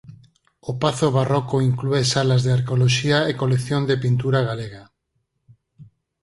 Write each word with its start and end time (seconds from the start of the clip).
O 0.69 0.71
pazo 0.81 1.07
barroco 1.17 1.55
inclúe 1.69 2.03
salas 2.13 2.41
de 2.45 2.51
arqueoloxía 2.57 3.19
e 3.29 3.31
colección 3.41 3.81
de 3.89 3.95
pintura 4.03 4.39
galega. 4.49 4.83